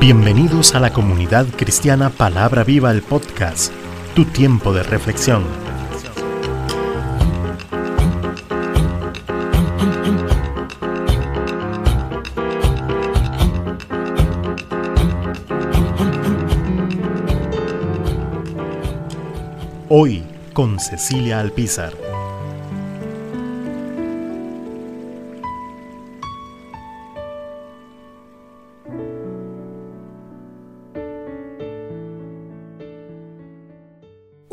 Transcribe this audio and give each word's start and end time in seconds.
Bienvenidos 0.00 0.74
a 0.74 0.80
la 0.80 0.92
comunidad 0.92 1.46
cristiana 1.56 2.10
Palabra 2.10 2.64
Viva 2.64 2.90
el 2.90 3.02
podcast, 3.02 3.72
tu 4.14 4.24
tiempo 4.24 4.72
de 4.72 4.82
reflexión. 4.82 5.44
Hoy 19.88 20.24
con 20.52 20.78
Cecilia 20.80 21.40
Alpizar. 21.40 22.09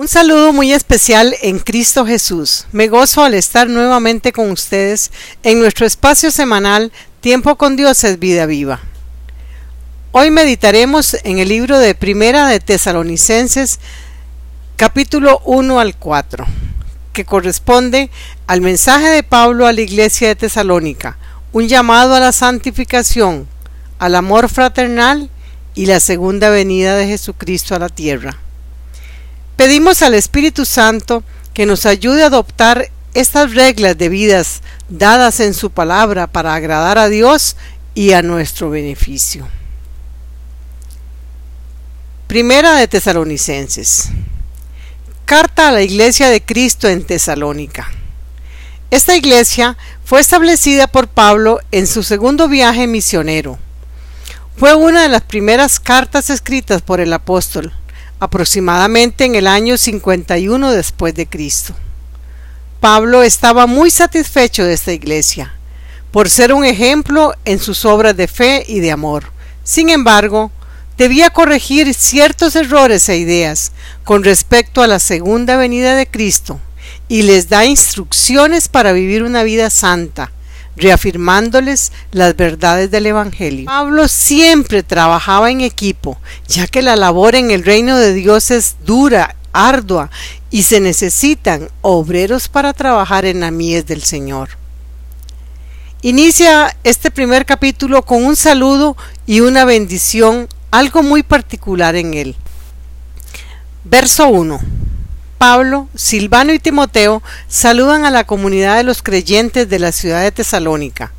Un 0.07 0.11
saludo 0.11 0.53
muy 0.53 0.71
especial 0.71 1.35
en 1.41 1.59
Cristo 1.59 2.05
Jesús. 2.05 2.65
Me 2.71 2.87
gozo 2.87 3.25
al 3.25 3.33
estar 3.33 3.67
nuevamente 3.67 4.31
con 4.31 4.51
ustedes 4.51 5.11
en 5.43 5.59
nuestro 5.59 5.85
espacio 5.85 6.31
semanal 6.31 6.93
Tiempo 7.19 7.57
con 7.57 7.75
Dios 7.75 8.05
es 8.05 8.17
vida 8.17 8.45
viva. 8.45 8.79
Hoy 10.13 10.31
meditaremos 10.31 11.17
en 11.25 11.39
el 11.39 11.49
libro 11.49 11.77
de 11.77 11.93
Primera 11.93 12.47
de 12.47 12.61
Tesalonicenses 12.61 13.81
capítulo 14.77 15.41
1 15.43 15.77
al 15.77 15.97
4, 15.97 16.45
que 17.11 17.25
corresponde 17.25 18.09
al 18.47 18.61
mensaje 18.61 19.09
de 19.09 19.23
Pablo 19.23 19.67
a 19.67 19.73
la 19.73 19.81
iglesia 19.81 20.29
de 20.29 20.37
Tesalónica, 20.37 21.17
un 21.51 21.67
llamado 21.67 22.15
a 22.15 22.21
la 22.21 22.31
santificación, 22.31 23.45
al 23.99 24.15
amor 24.15 24.47
fraternal 24.47 25.29
y 25.75 25.85
la 25.85 25.99
segunda 25.99 26.49
venida 26.49 26.95
de 26.95 27.07
Jesucristo 27.07 27.75
a 27.75 27.79
la 27.79 27.89
tierra. 27.89 28.37
Pedimos 29.57 30.03
al 30.03 30.13
Espíritu 30.13 30.65
Santo 30.65 31.23
que 31.55 31.65
nos 31.65 31.87
ayude 31.87 32.21
a 32.21 32.27
adoptar 32.27 32.91
estas 33.15 33.55
reglas 33.55 33.97
de 33.97 34.07
vidas 34.07 34.61
dadas 34.87 35.39
en 35.39 35.55
su 35.55 35.71
palabra 35.71 36.27
para 36.27 36.53
agradar 36.53 36.99
a 36.99 37.09
Dios 37.09 37.57
y 37.95 38.13
a 38.13 38.21
nuestro 38.21 38.69
beneficio. 38.69 39.47
Primera 42.27 42.75
de 42.75 42.87
Tesalonicenses. 42.87 44.09
Carta 45.25 45.69
a 45.69 45.71
la 45.71 45.81
Iglesia 45.81 46.29
de 46.29 46.43
Cristo 46.43 46.87
en 46.87 47.03
Tesalónica. 47.03 47.89
Esta 48.91 49.15
iglesia 49.15 49.75
fue 50.05 50.21
establecida 50.21 50.85
por 50.85 51.07
Pablo 51.07 51.59
en 51.71 51.87
su 51.87 52.03
segundo 52.03 52.47
viaje 52.47 52.85
misionero. 52.85 53.57
Fue 54.55 54.75
una 54.75 55.01
de 55.01 55.09
las 55.09 55.23
primeras 55.23 55.79
cartas 55.79 56.29
escritas 56.29 56.83
por 56.83 56.99
el 56.99 57.11
apóstol 57.11 57.73
aproximadamente 58.19 59.25
en 59.25 59.35
el 59.35 59.47
año 59.47 59.77
51 59.77 60.71
después 60.71 61.13
de 61.13 61.27
Cristo. 61.27 61.75
Pablo 62.79 63.23
estaba 63.23 63.65
muy 63.65 63.89
satisfecho 63.89 64.63
de 64.63 64.73
esta 64.73 64.93
iglesia, 64.93 65.53
por 66.11 66.29
ser 66.29 66.53
un 66.53 66.65
ejemplo 66.65 67.33
en 67.45 67.59
sus 67.59 67.85
obras 67.85 68.15
de 68.15 68.27
fe 68.27 68.63
y 68.67 68.79
de 68.79 68.91
amor. 68.91 69.31
Sin 69.63 69.89
embargo, 69.89 70.51
debía 70.97 71.29
corregir 71.29 71.93
ciertos 71.93 72.55
errores 72.55 73.07
e 73.09 73.17
ideas 73.17 73.71
con 74.03 74.23
respecto 74.23 74.81
a 74.81 74.87
la 74.87 74.99
segunda 74.99 75.57
venida 75.57 75.95
de 75.95 76.07
Cristo 76.07 76.59
y 77.07 77.23
les 77.23 77.49
da 77.49 77.65
instrucciones 77.65 78.67
para 78.67 78.91
vivir 78.91 79.23
una 79.23 79.43
vida 79.43 79.69
santa, 79.69 80.31
reafirmándoles 80.77 81.91
las 82.11 82.35
verdades 82.35 82.89
del 82.89 83.07
Evangelio. 83.07 83.65
Pablo 83.65 84.07
siempre 84.07 84.83
trabajaba 84.83 85.51
en 85.51 85.61
equipo, 85.61 86.19
ya 86.47 86.67
que 86.67 86.81
la 86.81 86.95
labor 86.95 87.35
en 87.35 87.51
el 87.51 87.65
reino 87.65 87.97
de 87.97 88.13
Dios 88.13 88.51
es 88.51 88.77
dura, 88.85 89.35
ardua, 89.51 90.09
y 90.49 90.63
se 90.63 90.79
necesitan 90.79 91.67
obreros 91.81 92.47
para 92.47 92.73
trabajar 92.73 93.25
en 93.25 93.41
la 93.41 93.51
mies 93.51 93.85
del 93.85 94.03
Señor. 94.03 94.49
Inicia 96.03 96.75
este 96.83 97.09
primer 97.09 97.45
capítulo 97.45 98.03
con 98.03 98.23
un 98.23 98.35
saludo 98.35 98.95
y 99.25 99.39
una 99.39 99.65
bendición, 99.65 100.47
algo 100.69 101.01
muy 101.01 101.23
particular 101.23 101.95
en 101.95 102.13
él. 102.13 102.35
Verso 103.83 104.27
1. 104.27 104.59
Pablo, 105.37 105.87
Silvano 105.95 106.53
y 106.53 106.59
Timoteo 106.59 107.21
saludan 107.47 108.05
a 108.05 108.11
la 108.11 108.25
comunidad 108.25 108.77
de 108.77 108.83
los 108.83 109.01
creyentes 109.03 109.69
de 109.69 109.79
la 109.79 109.91
ciudad 109.91 110.23
de 110.23 110.31
Tesalónica, 110.31 111.11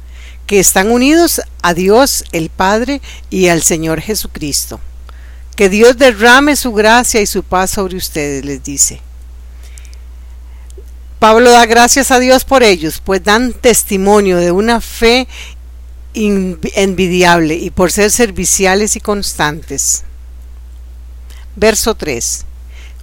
que 0.46 0.58
están 0.58 0.90
unidos 0.90 1.40
a 1.62 1.74
Dios 1.74 2.24
el 2.32 2.50
Padre 2.50 3.00
y 3.30 3.48
al 3.48 3.62
Señor 3.62 4.00
Jesucristo. 4.00 4.80
Que 5.54 5.68
Dios 5.68 5.98
derrame 5.98 6.56
su 6.56 6.72
gracia 6.72 7.20
y 7.20 7.26
su 7.26 7.42
paz 7.42 7.70
sobre 7.70 7.96
ustedes, 7.96 8.44
les 8.44 8.62
dice. 8.62 9.00
Pablo 11.18 11.50
da 11.50 11.66
gracias 11.66 12.10
a 12.10 12.20
Dios 12.20 12.44
por 12.44 12.62
ellos, 12.62 13.02
pues 13.04 13.22
dan 13.22 13.52
testimonio 13.52 14.38
de 14.38 14.52
una 14.52 14.80
fe 14.80 15.26
envidiable 16.14 17.54
y 17.54 17.70
por 17.70 17.92
ser 17.92 18.10
serviciales 18.10 18.96
y 18.96 19.00
constantes. 19.00 20.04
Verso 21.56 21.94
3. 21.94 22.46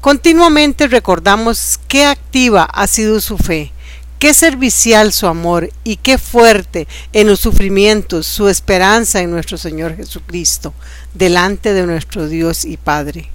Continuamente 0.06 0.88
recordamos 0.88 1.80
qué 1.88 2.06
activa 2.06 2.62
ha 2.62 2.86
sido 2.86 3.20
su 3.20 3.40
fe, 3.40 3.72
qué 4.20 4.36
servicial 4.36 5.12
su 5.12 5.26
amor 5.26 5.72
y 5.84 5.96
qué 5.96 6.20
fuerte 6.20 6.88
en 7.12 7.26
los 7.26 7.40
sufrimientos 7.40 8.28
su 8.28 8.48
esperanza 8.48 9.22
en 9.22 9.32
nuestro 9.32 9.58
Señor 9.58 9.96
Jesucristo, 9.96 10.76
delante 11.16 11.74
de 11.74 11.88
nuestro 11.88 12.28
Dios 12.28 12.66
y 12.66 12.78
Padre. 12.78 13.32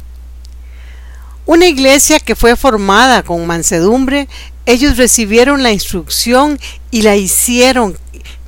Una 1.44 1.66
iglesia 1.66 2.20
que 2.20 2.36
fue 2.36 2.54
formada 2.54 3.24
con 3.24 3.44
mansedumbre, 3.48 4.28
ellos 4.64 4.96
recibieron 4.96 5.64
la 5.64 5.72
instrucción 5.72 6.56
y 6.92 7.02
la 7.02 7.16
hicieron 7.16 7.98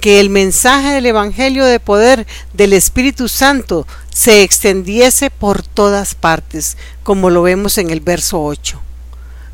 que 0.02 0.18
el 0.18 0.30
mensaje 0.30 0.94
del 0.94 1.06
Evangelio 1.06 1.64
de 1.64 1.78
poder 1.78 2.26
del 2.54 2.72
Espíritu 2.72 3.28
Santo 3.28 3.86
se 4.12 4.42
extendiese 4.42 5.30
por 5.30 5.62
todas 5.62 6.16
partes, 6.16 6.76
como 7.04 7.30
lo 7.30 7.42
vemos 7.42 7.78
en 7.78 7.88
el 7.88 8.00
verso 8.00 8.42
8. 8.42 8.82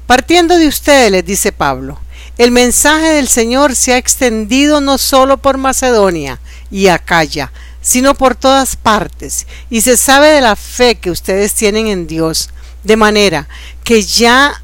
Partiendo 0.07 0.57
de 0.57 0.67
ustedes, 0.67 1.13
les 1.13 1.27
dice 1.27 1.53
Pablo, 1.53 2.01
el 2.39 2.51
mensaje 2.51 3.09
del 3.09 3.29
Señor 3.29 3.77
se 3.77 3.93
ha 3.93 3.99
extendido 3.99 4.81
no 4.81 4.97
solo 4.97 5.37
por 5.37 5.59
Macedonia 5.59 6.41
y 6.71 6.89
Acaya, 6.89 7.53
sino 7.83 8.15
por 8.15 8.35
todas 8.35 8.75
partes, 8.75 9.47
y 9.69 9.83
se 9.83 9.99
sabe 9.99 10.29
de 10.29 10.41
la 10.41 10.57
fe 10.57 10.95
que 10.95 11.11
ustedes 11.11 11.53
tienen 11.53 11.89
en 11.89 12.07
Dios, 12.07 12.49
de 12.85 12.97
manera 12.97 13.49
que 13.85 14.01
ya 14.01 14.63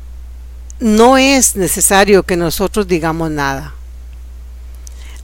no 0.80 1.18
es 1.18 1.56
necesario 1.56 2.22
que 2.22 2.38
nosotros 2.38 2.88
digamos 2.88 3.30
nada. 3.30 3.74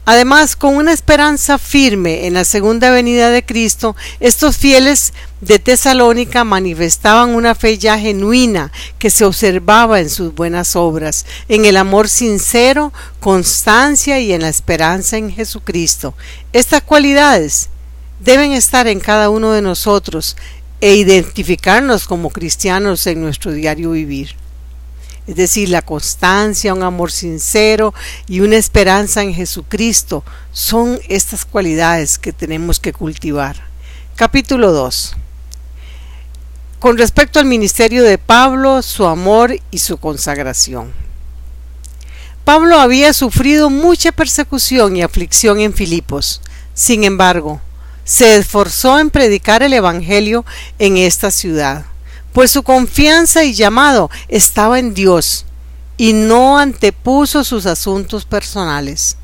Además, 0.04 0.56
con 0.56 0.76
una 0.76 0.92
esperanza 0.92 1.58
firme 1.58 2.26
en 2.26 2.34
la 2.34 2.44
segunda 2.44 2.90
venida 2.90 3.30
de 3.30 3.44
Cristo, 3.44 3.94
estos 4.18 4.56
fieles 4.56 5.12
de 5.40 5.58
Tesalónica 5.58 6.42
manifestaban 6.44 7.30
una 7.30 7.54
fe 7.54 7.78
ya 7.78 7.98
genuina 7.98 8.72
que 8.98 9.10
se 9.10 9.24
observaba 9.24 10.00
en 10.00 10.10
sus 10.10 10.34
buenas 10.34 10.74
obras, 10.74 11.26
en 11.48 11.64
el 11.64 11.76
amor 11.76 12.08
sincero, 12.08 12.92
constancia 13.20 14.20
y 14.20 14.32
en 14.32 14.42
la 14.42 14.48
esperanza 14.48 15.16
en 15.16 15.30
Jesucristo. 15.30 16.14
Estas 16.52 16.82
cualidades 16.82 17.68
deben 18.20 18.52
estar 18.52 18.86
en 18.86 19.00
cada 19.00 19.30
uno 19.30 19.52
de 19.52 19.62
nosotros 19.62 20.36
e 20.80 20.94
identificarnos 20.94 22.06
como 22.06 22.30
cristianos 22.30 23.06
en 23.06 23.20
nuestro 23.20 23.52
diario 23.52 23.90
vivir 23.90 24.34
es 25.30 25.36
decir, 25.36 25.68
la 25.68 25.82
constancia, 25.82 26.74
un 26.74 26.82
amor 26.82 27.12
sincero 27.12 27.94
y 28.26 28.40
una 28.40 28.56
esperanza 28.56 29.22
en 29.22 29.32
Jesucristo, 29.32 30.24
son 30.50 30.98
estas 31.08 31.44
cualidades 31.44 32.18
que 32.18 32.32
tenemos 32.32 32.80
que 32.80 32.92
cultivar. 32.92 33.62
Capítulo 34.16 34.72
2. 34.72 35.14
Con 36.80 36.98
respecto 36.98 37.38
al 37.38 37.44
ministerio 37.44 38.02
de 38.02 38.18
Pablo, 38.18 38.82
su 38.82 39.06
amor 39.06 39.54
y 39.70 39.78
su 39.78 39.98
consagración. 39.98 40.92
Pablo 42.44 42.80
había 42.80 43.12
sufrido 43.12 43.70
mucha 43.70 44.10
persecución 44.10 44.96
y 44.96 45.02
aflicción 45.02 45.60
en 45.60 45.72
Filipos. 45.72 46.40
Sin 46.74 47.04
embargo, 47.04 47.60
se 48.02 48.34
esforzó 48.34 48.98
en 48.98 49.10
predicar 49.10 49.62
el 49.62 49.74
Evangelio 49.74 50.44
en 50.80 50.96
esta 50.96 51.30
ciudad 51.30 51.84
pues 52.32 52.50
su 52.50 52.62
confianza 52.62 53.44
y 53.44 53.54
llamado 53.54 54.10
estaba 54.28 54.78
en 54.78 54.94
Dios 54.94 55.46
y 55.96 56.12
no 56.12 56.58
antepuso 56.58 57.44
sus 57.44 57.66
asuntos 57.66 58.24
personales. 58.24 59.16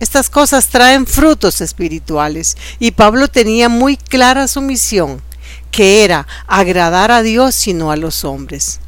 Estas 0.00 0.30
cosas 0.30 0.68
traen 0.68 1.06
frutos 1.06 1.60
espirituales 1.60 2.56
y 2.78 2.92
Pablo 2.92 3.28
tenía 3.28 3.68
muy 3.68 3.96
clara 3.96 4.46
su 4.48 4.60
misión, 4.60 5.20
que 5.70 6.04
era 6.04 6.26
agradar 6.46 7.10
a 7.10 7.22
Dios 7.22 7.66
y 7.66 7.74
no 7.74 7.90
a 7.90 7.96
los 7.96 8.24
hombres. 8.24 8.80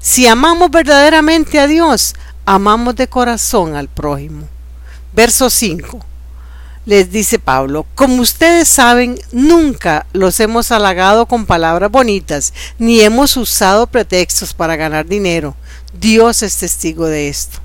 Si 0.00 0.26
amamos 0.26 0.70
verdaderamente 0.70 1.58
a 1.58 1.66
Dios, 1.66 2.14
amamos 2.44 2.96
de 2.96 3.08
corazón 3.08 3.74
al 3.74 3.88
prójimo. 3.88 4.48
Verso 5.12 5.50
5. 5.50 6.04
Les 6.88 7.12
dice 7.12 7.38
Pablo, 7.38 7.84
como 7.94 8.22
ustedes 8.22 8.66
saben, 8.66 9.20
nunca 9.30 10.06
los 10.14 10.40
hemos 10.40 10.72
halagado 10.72 11.26
con 11.26 11.44
palabras 11.44 11.90
bonitas, 11.90 12.54
ni 12.78 13.02
hemos 13.02 13.36
usado 13.36 13.88
pretextos 13.88 14.54
para 14.54 14.74
ganar 14.74 15.04
dinero. 15.04 15.54
Dios 16.00 16.42
es 16.42 16.56
testigo 16.56 17.04
de 17.06 17.28
esto. 17.28 17.58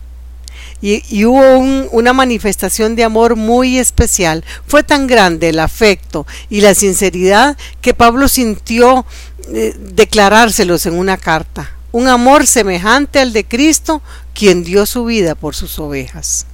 Y, 0.82 1.24
hubo 1.24 1.58
una 1.92 2.12
manifestación 2.12 2.98
de 2.98 3.06
amor 3.06 3.38
muy 3.38 3.78
especial. 3.80 4.44
Fue 4.68 4.84
tan 4.84 5.08
grande 5.08 5.48
el 5.48 5.60
afecto 5.60 6.28
y 6.50 6.60
la 6.60 6.74
sinceridad 6.74 7.58
que 7.80 7.94
Pablo 7.94 8.28
sintió 8.28 9.06
eh, 9.54 9.74
declarárselos 9.80 10.86
en 10.86 10.96
una 10.96 11.16
carta. 11.16 11.72
Un 11.94 12.10
amor 12.10 12.46
semejante 12.46 13.20
al 13.20 13.32
de 13.32 13.46
Cristo, 13.46 14.02
quien 14.34 14.66
dio 14.66 14.86
su 14.86 15.06
vida 15.06 15.34
por 15.34 15.56
sus 15.56 15.80
ovejas. 15.80 16.46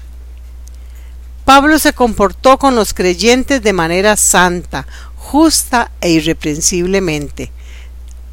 Pablo 1.50 1.80
se 1.80 1.94
comportó 1.94 2.60
con 2.60 2.76
los 2.76 2.94
creyentes 2.94 3.64
de 3.64 3.74
manera 3.74 4.16
santa, 4.18 4.86
justa 5.16 5.90
e 6.00 6.12
irreprensiblemente. 6.12 7.52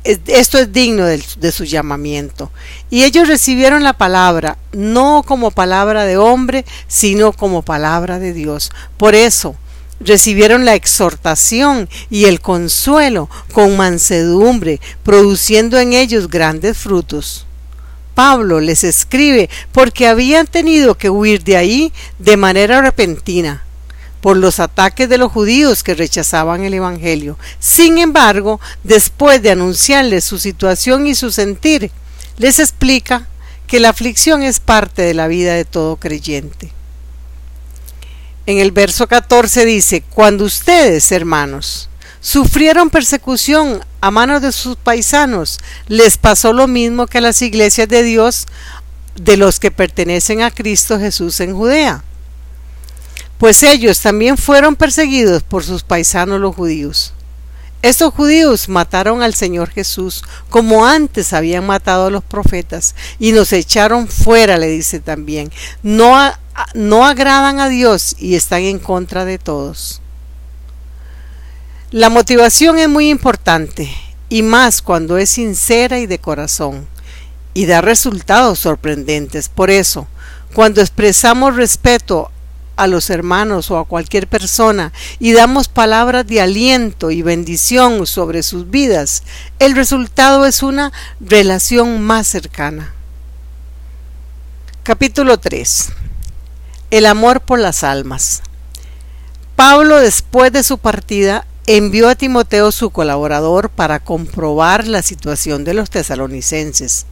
Esto 0.05 0.59
es 0.59 0.71
digno 0.71 1.07
de, 1.07 1.51
su 1.51 1.65
llamamiento. 1.65 2.51
Y 2.91 3.05
ellos 3.05 3.27
recibieron 3.27 3.83
la 3.83 3.95
palabra, 3.95 4.59
no 4.73 5.23
como 5.27 5.51
palabra 5.51 6.05
de 6.05 6.19
hombre, 6.19 6.67
sino 6.89 7.33
como 7.33 7.63
palabra 7.63 8.19
de 8.19 8.35
Dios. 8.35 8.71
Por 8.99 9.15
eso 9.15 9.57
recibieron 9.99 10.67
la 10.67 10.75
exhortación 10.75 11.89
y 12.11 12.27
el 12.27 12.43
consuelo 12.43 13.31
con 13.55 13.79
mansedumbre, 13.79 14.79
produciendo 15.05 15.79
en 15.79 15.95
ellos 15.95 16.29
grandes 16.29 16.77
frutos. 16.77 17.47
Pablo 18.17 18.61
les 18.61 18.83
escribe 18.83 19.51
porque 19.73 20.09
habían 20.09 20.47
tenido 20.47 20.97
que 20.97 21.11
huir 21.11 21.45
de 21.45 21.59
ahí 21.59 21.93
de 22.19 22.39
manera 22.39 22.81
repentina 22.81 23.63
por 24.23 24.39
los 24.39 24.59
ataques 24.59 25.11
de 25.11 25.19
los 25.19 25.31
judíos 25.31 25.83
que 25.83 25.95
rechazaban 25.95 26.65
el 26.65 26.73
Evangelio. 26.73 27.39
Sin 27.59 27.99
embargo, 27.99 28.59
después 28.83 29.43
de 29.43 29.51
anunciarles 29.51 30.25
su 30.25 30.39
situación 30.39 31.07
y 31.07 31.15
su 31.15 31.31
sentir, 31.31 31.91
les 32.39 32.59
explica 32.59 33.29
que 33.67 33.81
la 33.81 33.91
aflicción 33.91 34.43
es 34.43 34.61
parte 34.61 35.03
de 35.03 35.13
la 35.13 35.29
vida 35.29 35.53
de 35.53 35.67
todo 35.67 35.97
creyente. 35.97 36.73
En 38.47 38.57
el 38.57 38.73
verso 38.73 39.09
14 39.09 39.67
dice, 39.67 40.03
cuando 40.09 40.45
ustedes, 40.47 41.13
hermanos, 41.13 41.91
sufrieron 42.27 42.91
persecución 42.91 43.85
a 44.01 44.11
manos 44.11 44.43
de 44.43 44.51
sus 44.51 44.75
paisanos. 44.75 45.61
Les 45.87 46.19
pasó 46.19 46.53
lo 46.53 46.67
mismo 46.67 47.07
que 47.07 47.19
a 47.19 47.21
las 47.21 47.41
iglesias 47.41 47.89
de 47.89 48.03
Dios 48.03 48.49
de 49.15 49.37
los 49.37 49.61
que 49.61 49.71
pertenecen 49.71 50.43
a 50.43 50.51
Cristo 50.51 50.99
Jesús 50.99 51.39
en 51.39 51.55
Judea. 51.55 52.03
Pues 53.39 53.63
ellos 53.63 54.01
también 54.01 54.37
fueron 54.37 54.75
perseguidos 54.75 55.45
por 55.45 55.63
sus 55.63 55.85
paisanos 55.85 56.41
los 56.41 56.57
judíos. 56.57 57.13
Estos 57.83 58.13
judíos 58.13 58.69
mataron 58.69 59.23
al 59.23 59.37
Señor 59.37 59.71
Jesús 59.71 60.25
como 60.51 60.85
antes 60.85 61.33
habían 61.33 61.65
matado 61.65 62.07
a 62.07 62.11
los 62.11 62.25
profetas 62.25 62.97
y 63.21 63.31
nos 63.31 63.53
echaron 63.53 64.09
fuera, 64.09 64.59
le 64.59 64.67
dice 64.67 64.99
también. 64.99 65.53
No, 65.85 66.17
no 66.75 67.07
agradan 67.07 67.61
a 67.61 67.69
Dios 67.69 68.17
y 68.19 68.35
están 68.35 68.63
en 68.63 68.81
contra 68.81 69.25
de 69.25 69.39
todos. 69.39 70.01
La 71.97 72.11
motivación 72.11 72.77
es 72.77 72.91
muy 72.91 73.09
importante 73.09 73.91
y 74.29 74.43
más 74.43 74.83
cuando 74.83 75.17
es 75.17 75.31
sincera 75.31 75.99
y 75.99 76.05
de 76.05 76.19
corazón 76.19 76.87
y 77.55 77.65
da 77.65 77.81
resultados 77.81 78.59
sorprendentes. 78.59 79.49
Por 79.49 79.71
eso, 79.71 80.07
cuando 80.53 80.83
expresamos 80.83 81.57
respeto 81.57 82.31
a 82.77 82.87
los 82.87 83.09
hermanos 83.09 83.71
o 83.71 83.79
a 83.79 83.87
cualquier 83.87 84.29
persona 84.29 84.93
y 85.21 85.33
damos 85.33 85.69
palabras 85.69 86.27
de 86.27 86.43
aliento 86.43 87.11
y 87.11 87.23
bendición 87.23 88.07
sobre 88.07 88.43
sus 88.43 88.69
vidas, 88.69 89.23
el 89.59 89.75
resultado 89.75 90.45
es 90.45 90.63
una 90.63 90.93
relación 91.19 92.03
más 92.03 92.27
cercana. 92.27 92.93
Capítulo 94.83 95.39
3. 95.39 95.89
El 96.91 97.07
amor 97.07 97.41
por 97.41 97.59
las 97.59 97.83
almas. 97.83 98.43
Pablo 99.57 99.97
después 99.97 100.53
de 100.53 100.63
su 100.63 100.77
partida 100.77 101.47
envió 101.67 102.09
a 102.09 102.15
Timoteo 102.15 102.71
su 102.71 102.91
colaborador 102.91 103.71
para 103.71 103.99
comprobar 103.99 104.87
la 104.87 105.03
situación 105.03 105.65
de 105.65 105.75
los 105.75 105.91
tesalonicenses. 105.91 107.07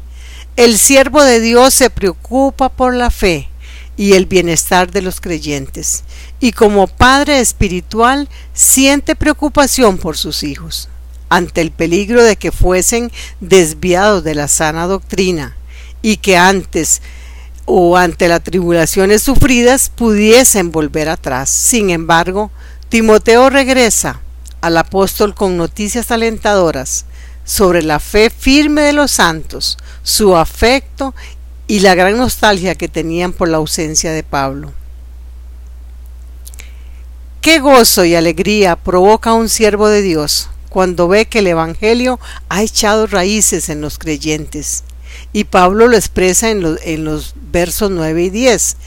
El 0.57 0.79
siervo 0.79 1.25
de 1.25 1.41
Dios 1.41 1.75
se 1.75 1.91
preocupa 1.91 2.69
por 2.69 2.95
la 2.95 3.11
fe 3.11 3.49
y 3.97 4.13
el 4.13 4.27
bienestar 4.27 4.91
de 4.91 5.03
los 5.03 5.21
creyentes, 5.21 6.05
y 6.41 6.53
como 6.53 6.87
padre 6.87 7.41
espiritual 7.41 8.29
siente 8.53 9.17
preocupación 9.17 9.99
por 9.99 10.17
sus 10.17 10.43
hijos, 10.43 10.89
ante 11.29 11.61
el 11.61 11.71
peligro 11.71 12.23
de 12.23 12.37
que 12.37 12.53
fuesen 12.53 13.11
desviados 13.41 14.25
de 14.25 14.35
la 14.35 14.49
sana 14.49 14.87
doctrina, 14.87 15.57
y 16.03 16.19
que 16.19 16.37
antes 16.37 17.03
o 17.67 17.97
ante 17.97 18.29
las 18.29 18.43
tribulaciones 18.43 19.23
sufridas 19.23 19.91
pudiesen 19.91 20.71
volver 20.71 21.09
atrás. 21.09 21.51
Sin 21.51 21.91
embargo, 21.91 22.51
Timoteo 22.89 23.49
regresa 23.49 24.21
al 24.65 24.79
apóstol 24.79 25.35
con 25.35 25.59
noticias 25.59 26.11
alentadoras 26.11 27.05
sobre 27.45 27.83
la 27.83 28.01
fe 28.01 28.31
firme 28.31 28.81
de 28.81 28.95
los 28.95 29.11
santos, 29.11 29.77
su 30.03 30.39
afecto 30.39 31.15
y 31.67 31.81
la 31.81 31.95
gran 31.95 32.17
nostalgia 32.17 32.75
que 32.75 32.89
tenían 32.89 33.35
por 33.35 33.51
la 33.51 33.59
ausencia 33.59 34.11
de 34.13 34.23
Pablo. 34.23 34.73
Qué 37.43 37.59
gozo 37.59 38.07
y 38.07 38.15
alegría 38.15 38.77
provoca 38.77 39.35
un 39.35 39.51
siervo 39.51 39.89
de 39.89 40.01
Dios 40.01 40.49
cuando 40.71 41.09
ve 41.09 41.27
que 41.27 41.41
el 41.41 41.49
Evangelio 41.49 42.19
ha 42.49 42.63
echado 42.63 43.07
raíces 43.07 43.69
en 43.69 43.83
los 43.83 43.99
creyentes. 43.99 44.85
Y 45.35 45.45
Pablo 45.45 45.89
lo 45.89 45.97
expresa 45.99 46.51
en 46.51 46.63
los, 46.63 46.79
en 46.85 47.05
los 47.05 47.35
versos 47.53 47.91
9 47.91 48.23
y 48.23 48.31
10. 48.31 48.79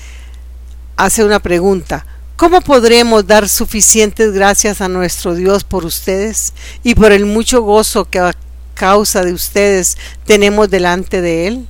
Hace 0.96 1.24
una 1.24 1.40
pregunta, 1.40 2.08
¿Cómo 2.38 2.62
podremos 2.62 3.26
dar 3.26 3.50
suficientes 3.50 4.32
gracias 4.32 4.80
a 4.82 4.88
nuestro 4.88 5.34
Dios 5.34 5.64
por 5.64 5.86
ustedes 5.86 6.54
y 6.84 6.94
por 6.94 7.12
el 7.12 7.26
mucho 7.26 7.64
gozo 7.64 8.06
que 8.06 8.20
a 8.20 8.36
causa 8.76 9.24
de 9.24 9.34
ustedes 9.34 9.98
tenemos 10.24 10.70
delante 10.70 11.22
de 11.22 11.48
Él? 11.48 11.68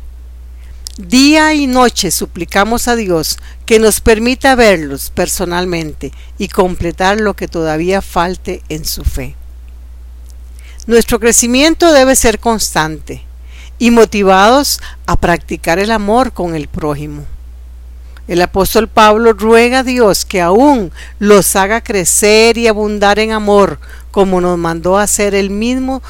Día 0.97 1.53
y 1.53 1.67
noche 1.67 2.11
suplicamos 2.11 2.89
a 2.89 2.97
Dios 2.97 3.37
que 3.65 3.79
nos 3.79 4.01
permita 4.01 4.55
verlos 4.55 5.09
personalmente 5.09 6.11
y 6.37 6.49
completar 6.49 7.21
lo 7.21 7.33
que 7.33 7.47
todavía 7.47 8.01
falte 8.01 8.61
en 8.67 8.83
su 8.83 9.05
fe. 9.05 9.35
Nuestro 10.85 11.21
crecimiento 11.21 11.93
debe 11.93 12.13
ser 12.17 12.39
constante 12.39 13.23
y 13.79 13.89
motivados 13.91 14.81
a 15.05 15.15
practicar 15.15 15.79
el 15.79 15.91
amor 15.91 16.33
con 16.33 16.55
el 16.55 16.67
prójimo. 16.67 17.25
El 18.27 18.41
apóstol 18.41 18.89
Pablo 18.89 19.33
ruega 19.33 19.79
a 19.79 19.83
Dios 19.83 20.25
que 20.25 20.41
aún 20.41 20.91
los 21.17 21.55
haga 21.55 21.81
crecer 21.81 22.57
y 22.57 22.67
abundar 22.67 23.19
en 23.19 23.31
amor, 23.31 23.79
como 24.11 24.41
nos 24.41 24.57
mandó 24.57 24.97
hacer 24.97 25.33
el 25.33 25.49
mismo 25.49 26.01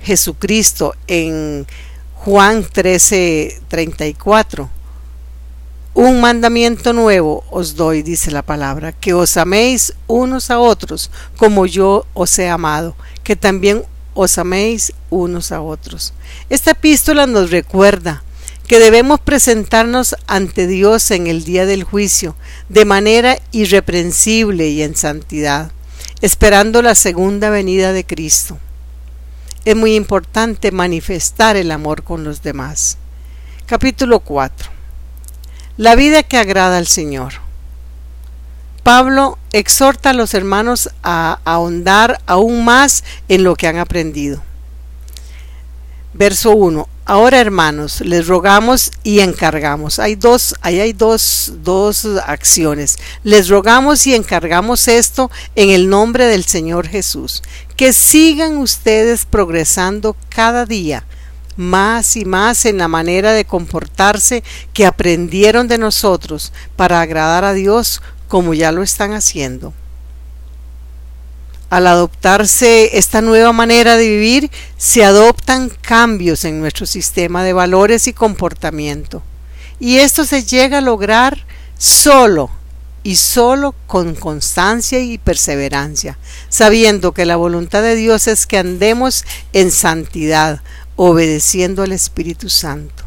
Jesucristo 0.00 0.94
en 1.06 1.66
Juan 2.14 2.64
13:34. 2.64 4.70
Un 5.94 6.20
mandamiento 6.20 6.92
nuevo 6.92 7.44
os 7.50 7.74
doy, 7.74 8.02
dice 8.02 8.30
la 8.30 8.42
palabra, 8.42 8.92
que 8.92 9.12
os 9.12 9.36
améis 9.36 9.92
unos 10.06 10.50
a 10.50 10.60
otros 10.60 11.10
como 11.36 11.66
yo 11.66 12.06
os 12.14 12.38
he 12.38 12.48
amado, 12.48 12.96
que 13.24 13.36
también 13.36 13.82
os 14.14 14.38
améis 14.38 14.94
unos 15.10 15.52
a 15.52 15.60
otros. 15.60 16.14
Esta 16.48 16.70
epístola 16.70 17.26
nos 17.26 17.50
recuerda 17.50 18.22
que 18.68 18.78
debemos 18.78 19.18
presentarnos 19.18 20.14
ante 20.26 20.66
Dios 20.66 21.10
en 21.10 21.26
el 21.26 21.44
día 21.44 21.64
del 21.64 21.84
juicio 21.84 22.36
de 22.68 22.84
manera 22.84 23.38
irreprensible 23.50 24.68
y 24.68 24.82
en 24.82 24.94
santidad, 24.94 25.72
esperando 26.20 26.82
la 26.82 26.94
segunda 26.94 27.48
venida 27.48 27.94
de 27.94 28.04
Cristo. 28.04 28.58
Es 29.64 29.74
muy 29.74 29.94
importante 29.94 30.70
manifestar 30.70 31.56
el 31.56 31.70
amor 31.70 32.04
con 32.04 32.24
los 32.24 32.42
demás. 32.42 32.98
Capítulo 33.64 34.20
4. 34.20 34.70
La 35.78 35.94
vida 35.94 36.22
que 36.22 36.36
agrada 36.36 36.76
al 36.76 36.86
Señor. 36.86 37.34
Pablo 38.82 39.38
exhorta 39.52 40.10
a 40.10 40.14
los 40.14 40.34
hermanos 40.34 40.90
a 41.02 41.40
ahondar 41.44 42.20
aún 42.26 42.66
más 42.66 43.02
en 43.28 43.44
lo 43.44 43.56
que 43.56 43.66
han 43.66 43.78
aprendido. 43.78 44.42
Verso 46.12 46.50
1. 46.50 46.86
Ahora, 47.10 47.40
hermanos, 47.40 48.02
les 48.02 48.26
rogamos 48.26 48.92
y 49.02 49.20
encargamos. 49.20 49.98
Hay 49.98 50.14
dos, 50.14 50.54
ahí 50.60 50.78
hay 50.78 50.92
dos, 50.92 51.54
dos 51.64 52.04
acciones. 52.04 52.98
Les 53.24 53.48
rogamos 53.48 54.06
y 54.06 54.14
encargamos 54.14 54.88
esto 54.88 55.30
en 55.54 55.70
el 55.70 55.88
nombre 55.88 56.26
del 56.26 56.44
Señor 56.44 56.86
Jesús. 56.86 57.42
Que 57.76 57.94
sigan 57.94 58.58
ustedes 58.58 59.24
progresando 59.24 60.16
cada 60.28 60.66
día 60.66 61.06
más 61.56 62.14
y 62.14 62.26
más 62.26 62.66
en 62.66 62.76
la 62.76 62.88
manera 62.88 63.32
de 63.32 63.46
comportarse 63.46 64.44
que 64.74 64.84
aprendieron 64.84 65.66
de 65.66 65.78
nosotros 65.78 66.52
para 66.76 67.00
agradar 67.00 67.42
a 67.42 67.54
Dios 67.54 68.02
como 68.28 68.52
ya 68.52 68.70
lo 68.70 68.82
están 68.82 69.14
haciendo. 69.14 69.72
Al 71.70 71.86
adoptarse 71.86 72.96
esta 72.96 73.20
nueva 73.20 73.52
manera 73.52 73.96
de 73.96 74.08
vivir, 74.08 74.50
se 74.78 75.04
adoptan 75.04 75.68
cambios 75.68 76.44
en 76.44 76.60
nuestro 76.60 76.86
sistema 76.86 77.44
de 77.44 77.52
valores 77.52 78.06
y 78.06 78.14
comportamiento. 78.14 79.22
Y 79.78 79.98
esto 79.98 80.24
se 80.24 80.44
llega 80.44 80.78
a 80.78 80.82
lograr 80.82 81.44
solo 81.76 82.50
y 83.02 83.16
solo 83.16 83.74
con 83.86 84.14
constancia 84.14 84.98
y 85.00 85.18
perseverancia, 85.18 86.18
sabiendo 86.48 87.12
que 87.12 87.26
la 87.26 87.36
voluntad 87.36 87.82
de 87.82 87.94
Dios 87.94 88.26
es 88.26 88.46
que 88.46 88.58
andemos 88.58 89.24
en 89.52 89.70
santidad, 89.70 90.62
obedeciendo 90.96 91.82
al 91.82 91.92
Espíritu 91.92 92.48
Santo. 92.48 93.04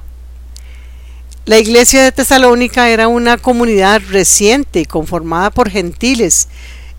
La 1.46 1.58
iglesia 1.58 2.04
de 2.04 2.12
Tesalónica 2.12 2.90
era 2.90 3.08
una 3.08 3.38
comunidad 3.38 4.02
reciente 4.10 4.86
conformada 4.86 5.50
por 5.50 5.70
gentiles, 5.70 6.48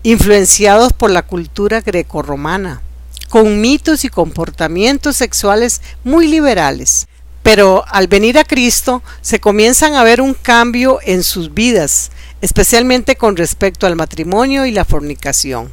influenciados 0.03 0.93
por 0.93 1.09
la 1.09 1.23
cultura 1.23 1.81
grecorromana, 1.81 2.81
con 3.29 3.61
mitos 3.61 4.03
y 4.03 4.09
comportamientos 4.09 5.17
sexuales 5.17 5.81
muy 6.03 6.27
liberales. 6.27 7.07
Pero 7.41 7.83
al 7.87 8.07
venir 8.07 8.37
a 8.37 8.43
Cristo 8.43 9.01
se 9.21 9.39
comienzan 9.39 9.95
a 9.95 10.03
ver 10.03 10.21
un 10.21 10.33
cambio 10.33 10.99
en 11.03 11.23
sus 11.23 11.53
vidas, 11.53 12.11
especialmente 12.41 13.15
con 13.15 13.35
respecto 13.35 13.87
al 13.87 13.95
matrimonio 13.95 14.65
y 14.65 14.71
la 14.71 14.85
fornicación. 14.85 15.71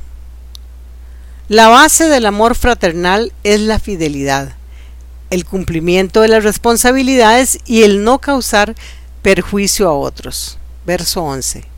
La 1.49 1.69
base 1.69 2.09
del 2.09 2.27
amor 2.27 2.55
fraternal 2.55 3.33
es 3.43 3.61
la 3.61 3.79
fidelidad, 3.81 4.55
el 5.31 5.45
cumplimiento 5.45 6.21
de 6.21 6.29
las 6.29 6.45
responsabilidades 6.45 7.59
y 7.67 7.83
el 7.83 8.05
no 8.05 8.21
causar 8.21 8.75
perjuicio 9.23 9.89
a 9.89 9.93
otros. 9.93 10.59
Verso 10.87 11.23
11. 11.23 11.70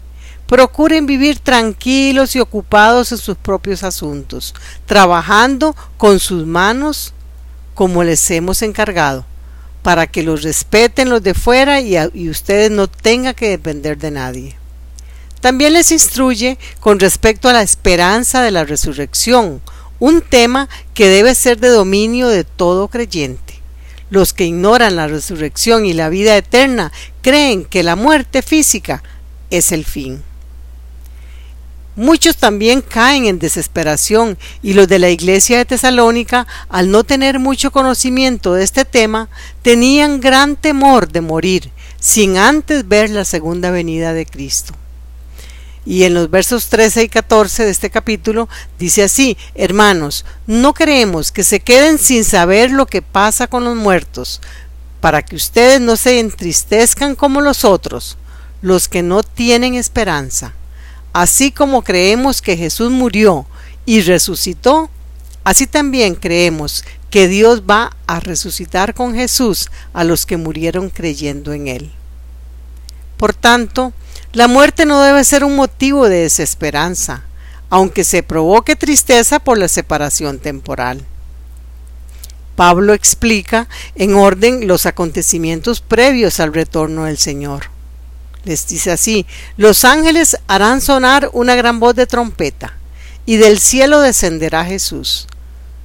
Procuren 0.52 1.06
vivir 1.06 1.38
tranquilos 1.38 2.36
y 2.36 2.40
ocupados 2.40 3.10
en 3.10 3.16
sus 3.16 3.38
propios 3.38 3.82
asuntos, 3.82 4.54
trabajando 4.84 5.74
con 5.96 6.20
sus 6.20 6.46
manos 6.46 7.14
como 7.72 8.04
les 8.04 8.30
hemos 8.30 8.60
encargado, 8.60 9.24
para 9.82 10.06
que 10.06 10.22
los 10.22 10.42
respeten 10.42 11.08
los 11.08 11.22
de 11.22 11.32
fuera 11.32 11.80
y, 11.80 12.28
ustedes 12.28 12.70
no 12.70 12.86
tengan 12.86 13.32
que 13.32 13.48
depender 13.48 13.96
de 13.96 14.10
nadie. 14.10 14.56
También 15.40 15.72
les 15.72 15.90
instruye 15.90 16.58
con 16.80 17.00
respecto 17.00 17.48
a 17.48 17.54
la 17.54 17.62
esperanza 17.62 18.42
de 18.42 18.50
la 18.50 18.64
resurrección, 18.64 19.62
un 20.00 20.20
tema 20.20 20.68
que 20.92 21.08
debe 21.08 21.34
ser 21.34 21.60
de 21.60 21.68
dominio 21.68 22.28
de 22.28 22.44
todo 22.44 22.88
creyente. 22.88 23.62
Los 24.10 24.34
que 24.34 24.44
ignoran 24.44 24.96
la 24.96 25.08
resurrección 25.08 25.86
y 25.86 25.94
la 25.94 26.10
vida 26.10 26.36
eterna 26.36 26.92
creen 27.22 27.64
que 27.64 27.82
la 27.82 27.96
muerte 27.96 28.42
física 28.42 29.02
es 29.48 29.72
el 29.72 29.86
fin. 29.86 30.22
Muchos 31.94 32.38
también 32.38 32.80
caen 32.80 33.26
en 33.26 33.38
desesperación 33.38 34.38
y 34.62 34.72
los 34.72 34.88
de 34.88 34.98
la 34.98 35.10
iglesia 35.10 35.58
de 35.58 35.66
Tesalónica, 35.66 36.46
al 36.70 36.90
no 36.90 37.04
tener 37.04 37.38
mucho 37.38 37.70
conocimiento 37.70 38.54
de 38.54 38.64
este 38.64 38.86
tema, 38.86 39.28
tenían 39.60 40.20
gran 40.20 40.56
temor 40.56 41.12
de 41.12 41.20
morir 41.20 41.70
sin 42.00 42.38
antes 42.38 42.88
ver 42.88 43.10
la 43.10 43.26
segunda 43.26 43.70
venida 43.70 44.14
de 44.14 44.24
Cristo. 44.24 44.72
Y 45.84 46.04
en 46.04 46.14
los 46.14 46.30
versos 46.30 46.68
13 46.68 47.02
y 47.02 47.08
14 47.10 47.64
de 47.64 47.70
este 47.70 47.90
capítulo 47.90 48.48
dice 48.78 49.02
así, 49.02 49.36
hermanos, 49.54 50.24
no 50.46 50.72
queremos 50.72 51.30
que 51.30 51.44
se 51.44 51.60
queden 51.60 51.98
sin 51.98 52.24
saber 52.24 52.70
lo 52.70 52.86
que 52.86 53.02
pasa 53.02 53.48
con 53.48 53.64
los 53.64 53.76
muertos, 53.76 54.40
para 55.00 55.20
que 55.22 55.36
ustedes 55.36 55.80
no 55.80 55.96
se 55.96 56.20
entristezcan 56.20 57.16
como 57.16 57.42
los 57.42 57.64
otros, 57.66 58.16
los 58.62 58.88
que 58.88 59.02
no 59.02 59.22
tienen 59.22 59.74
esperanza. 59.74 60.54
Así 61.12 61.52
como 61.52 61.82
creemos 61.82 62.40
que 62.40 62.56
Jesús 62.56 62.90
murió 62.90 63.46
y 63.84 64.00
resucitó, 64.00 64.90
así 65.44 65.66
también 65.66 66.14
creemos 66.14 66.84
que 67.10 67.28
Dios 67.28 67.64
va 67.68 67.94
a 68.06 68.20
resucitar 68.20 68.94
con 68.94 69.14
Jesús 69.14 69.70
a 69.92 70.04
los 70.04 70.24
que 70.24 70.38
murieron 70.38 70.88
creyendo 70.88 71.52
en 71.52 71.68
Él. 71.68 71.92
Por 73.18 73.34
tanto, 73.34 73.92
la 74.32 74.48
muerte 74.48 74.86
no 74.86 75.02
debe 75.02 75.22
ser 75.24 75.44
un 75.44 75.54
motivo 75.54 76.08
de 76.08 76.22
desesperanza, 76.22 77.24
aunque 77.68 78.04
se 78.04 78.22
provoque 78.22 78.76
tristeza 78.76 79.38
por 79.38 79.58
la 79.58 79.68
separación 79.68 80.38
temporal. 80.38 81.04
Pablo 82.56 82.94
explica 82.94 83.68
en 83.94 84.14
orden 84.14 84.66
los 84.66 84.86
acontecimientos 84.86 85.80
previos 85.80 86.40
al 86.40 86.54
retorno 86.54 87.04
del 87.04 87.18
Señor. 87.18 87.71
Les 88.44 88.66
dice 88.66 88.90
así, 88.90 89.26
los 89.56 89.84
ángeles 89.84 90.36
harán 90.48 90.80
sonar 90.80 91.30
una 91.32 91.54
gran 91.54 91.78
voz 91.78 91.94
de 91.94 92.06
trompeta, 92.06 92.76
y 93.24 93.36
del 93.36 93.60
cielo 93.60 94.00
descenderá 94.00 94.64
Jesús. 94.64 95.28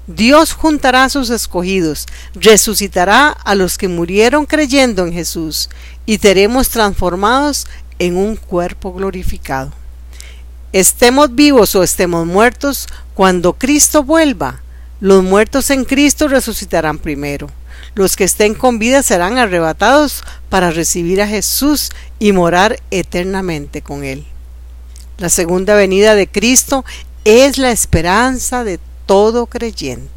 Dios 0.08 0.54
juntará 0.54 1.04
a 1.04 1.10
sus 1.10 1.30
escogidos, 1.30 2.08
resucitará 2.34 3.30
a 3.30 3.56
los 3.56 3.78
que 3.78 3.88
murieron 3.88 4.46
creyendo 4.46 5.06
en 5.06 5.14
Jesús, 5.14 5.70
y 6.06 6.18
seremos 6.18 6.70
transformados 6.70 7.68
en 8.00 8.16
un 8.16 8.38
cuerpo 8.38 8.94
glorificado. 8.94 9.72
Estemos 10.72 11.36
vivos 11.36 11.76
o 11.76 11.84
estemos 11.84 12.26
muertos, 12.26 12.88
cuando 13.14 13.54
Cristo 13.54 14.04
vuelva, 14.04 14.62
los 15.00 15.24
muertos 15.24 15.70
en 15.70 15.86
Cristo 15.86 16.28
resucitarán 16.28 16.98
primero. 16.98 17.48
Los 17.94 18.16
que 18.16 18.24
estén 18.24 18.56
con 18.56 18.80
vida 18.80 19.04
serán 19.04 19.38
arrebatados 19.38 20.24
para 20.50 20.72
recibir 20.72 21.22
a 21.22 21.28
Jesús 21.28 21.92
y 22.20 22.32
morar 22.32 22.80
eternamente 22.92 23.82
con 23.82 24.04
Él. 24.04 24.26
La 25.18 25.30
segunda 25.30 25.76
venida 25.76 26.16
de 26.16 26.28
Cristo 26.28 26.86
es 27.26 27.58
la 27.58 27.72
esperanza 27.72 28.64
de 28.64 28.80
todo 29.06 29.48
creyente. 29.48 30.08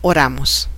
Oramos. 0.00 0.68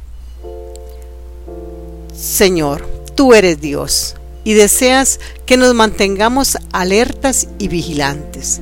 Señor, 2.14 2.86
tú 3.14 3.34
eres 3.34 3.60
Dios 3.60 4.16
y 4.44 4.52
deseas 4.52 5.20
que 5.46 5.56
nos 5.56 5.74
mantengamos 5.74 6.58
alertas 6.72 7.48
y 7.58 7.68
vigilantes. 7.68 8.60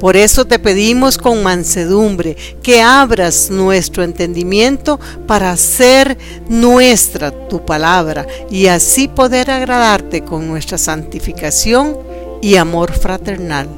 Por 0.00 0.16
eso 0.16 0.44
te 0.44 0.58
pedimos 0.58 1.16
con 1.16 1.42
mansedumbre 1.42 2.36
que 2.62 2.82
abras 2.82 3.50
nuestro 3.50 4.04
entendimiento 4.04 5.00
para 5.26 5.52
hacer 5.52 6.18
nuestra 6.48 7.30
tu 7.48 7.64
palabra 7.64 8.26
y 8.50 8.66
así 8.66 9.08
poder 9.08 9.50
agradarte 9.50 10.22
con 10.22 10.46
nuestra 10.48 10.76
santificación 10.76 11.96
y 12.42 12.56
amor 12.56 12.92
fraternal, 12.92 13.68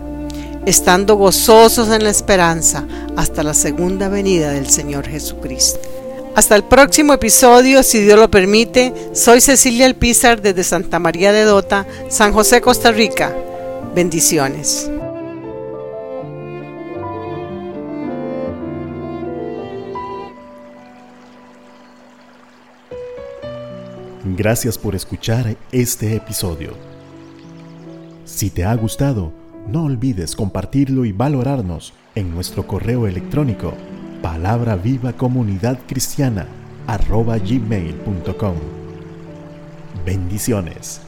estando 0.67 1.15
gozosos 1.17 1.89
en 1.91 2.03
la 2.03 2.11
esperanza 2.11 2.85
hasta 3.17 3.43
la 3.43 3.55
segunda 3.55 4.09
venida 4.09 4.51
del 4.51 4.69
Señor 4.69 5.07
Jesucristo. 5.07 5.81
Hasta 6.35 6.55
el 6.55 6.65
próximo 6.65 7.13
episodio, 7.13 7.83
si 7.83 8.01
Dios 8.01 8.19
lo 8.19 8.31
permite, 8.31 8.93
soy 9.13 9.41
Cecilia 9.41 9.87
Alpizar 9.87 10.41
desde 10.41 10.63
Santa 10.63 10.99
María 10.99 11.33
de 11.33 11.43
Dota, 11.43 11.87
San 12.09 12.33
José, 12.33 12.61
Costa 12.61 12.93
Rica. 12.93 13.35
Bendiciones. 13.95 14.89
Gracias 24.37 24.79
por 24.79 24.95
escuchar 24.95 25.57
este 25.73 26.15
episodio. 26.15 26.73
Si 28.25 28.51
te 28.51 28.65
ha 28.65 28.75
gustado, 28.75 29.33
no 29.69 29.85
olvides 29.85 30.37
compartirlo 30.37 31.05
y 31.05 31.13
valorarnos 31.13 31.93
en 32.15 32.35
nuestro 32.35 32.67
correo 32.67 33.07
electrónico 33.07 33.75
palabra 34.23 34.77
viva 34.77 35.13
comunidad 35.13 35.79
cristiana 35.87 36.47
arroba 36.87 37.39
gmail.com. 37.39 38.55
Bendiciones. 40.05 41.08